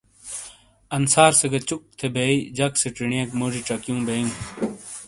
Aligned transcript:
انصار 0.97 1.31
سے 1.39 1.47
گہ 1.51 1.59
چُک 1.67 1.81
تھے 1.97 2.07
بیئی 2.13 2.37
جک 2.57 2.71
چینیئک 2.95 3.29
موجی 3.39 3.61
چکیوں 3.67 4.01
بیئوں۔ 4.07 4.31